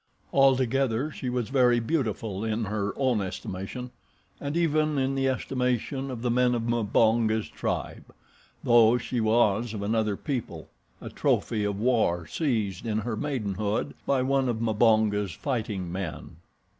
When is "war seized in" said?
11.79-12.97